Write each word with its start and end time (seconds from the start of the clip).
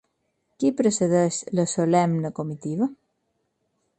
Qui 0.63 0.71
precedeix 0.79 1.37
la 1.59 1.67
solemne 1.75 2.33
comitiva? 2.41 2.91